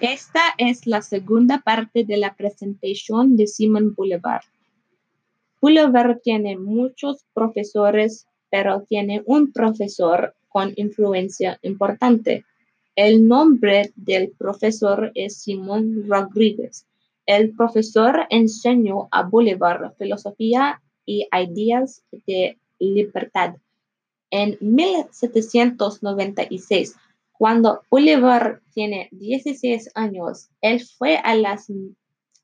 Esta 0.00 0.40
es 0.56 0.86
la 0.86 1.02
segunda 1.02 1.60
parte 1.60 2.04
de 2.04 2.16
la 2.16 2.34
presentación 2.34 3.36
de 3.36 3.46
Simon 3.46 3.94
Bolivar. 3.94 4.40
Bolivar 5.60 6.20
tiene 6.24 6.56
muchos 6.56 7.26
profesores, 7.34 8.26
pero 8.50 8.80
tiene 8.88 9.22
un 9.26 9.52
profesor 9.52 10.34
con 10.48 10.72
influencia 10.76 11.58
importante. 11.60 12.46
El 12.96 13.28
nombre 13.28 13.92
del 13.94 14.30
profesor 14.30 15.12
es 15.14 15.42
Simón 15.42 16.08
Rodríguez. 16.08 16.86
El 17.26 17.54
profesor 17.54 18.26
enseñó 18.30 19.08
a 19.10 19.24
Bolívar 19.24 19.94
filosofía 19.98 20.80
y 21.04 21.28
ideas 21.30 22.02
de 22.26 22.56
libertad. 22.78 23.56
En 24.30 24.56
1796, 24.60 26.96
cuando 27.40 27.80
Bolívar 27.88 28.60
tiene 28.74 29.08
16 29.12 29.92
años, 29.94 30.50
él 30.60 30.84
fue 30.98 31.16
a 31.16 31.34
las 31.34 31.72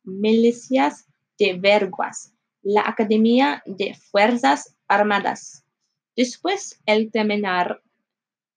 milicias 0.05 1.07
de 1.39 1.53
Verguas, 1.53 2.33
la 2.63 2.81
Academia 2.81 3.63
de 3.67 3.93
Fuerzas 3.93 4.75
Armadas. 4.89 5.67
Después 6.17 6.81
de 6.87 7.11
terminar 7.13 7.83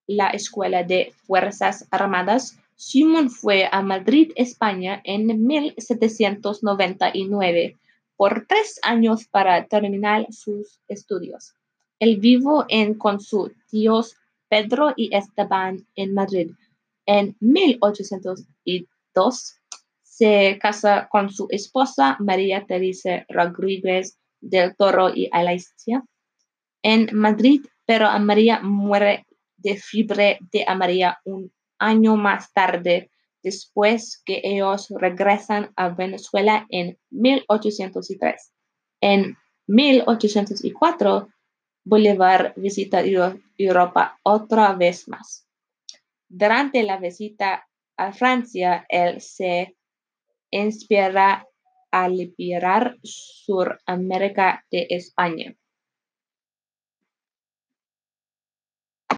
la 0.08 0.30
Escuela 0.30 0.84
de 0.84 1.14
Fuerzas 1.28 1.86
Armadas, 1.92 2.58
Simón 2.78 3.30
fue 3.30 3.68
a 3.70 3.82
Madrid, 3.82 4.32
España, 4.38 5.02
en 5.04 5.46
1799 5.46 7.78
por 8.16 8.46
tres 8.48 8.80
años 8.84 9.26
para 9.26 9.66
terminar 9.66 10.26
sus 10.32 10.80
estudios. 10.88 11.54
Él 12.00 12.16
vivió 12.16 12.66
en 12.70 12.94
con 12.94 13.20
sus 13.20 13.52
tíos 13.70 14.16
Pedro 14.50 14.94
y 14.96 15.16
Esteban 15.16 15.88
en 15.96 16.14
Madrid. 16.14 16.52
En 17.06 17.36
1802 17.40 19.56
se 20.04 20.60
casa 20.62 21.08
con 21.10 21.30
su 21.30 21.48
esposa 21.50 22.18
María 22.20 22.66
Teresa 22.66 23.26
Rodríguez 23.30 24.18
del 24.42 24.76
Toro 24.76 25.14
y 25.14 25.30
Alicia 25.32 26.04
en 26.84 27.10
Madrid, 27.14 27.66
pero 27.86 28.08
María 28.20 28.62
muere 28.62 29.26
de 29.58 29.76
fiebre 29.76 30.40
de 30.52 30.66
María 30.76 31.20
un 31.26 31.52
año 31.78 32.16
más 32.16 32.52
tarde, 32.54 33.12
después 33.44 34.22
que 34.26 34.42
ellos 34.44 34.88
regresan 34.90 35.72
a 35.76 35.90
Venezuela 35.90 36.66
en 36.70 36.98
1803. 37.12 38.54
En 39.02 39.38
1804, 39.68 41.30
Bolívar 41.84 42.54
visita 42.56 43.02
Europa 43.58 44.20
otra 44.24 44.74
vez 44.74 45.08
más. 45.08 45.48
Durante 46.28 46.84
la 46.84 46.98
visita 46.98 47.68
a 47.98 48.12
Francia, 48.14 48.86
él 48.90 49.22
se 49.22 49.76
inspira 50.52 51.48
a 51.92 52.08
liberar 52.08 52.98
Suramérica 53.04 54.66
de 54.72 54.88
España. 54.90 55.56